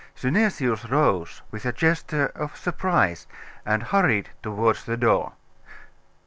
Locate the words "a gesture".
1.63-2.31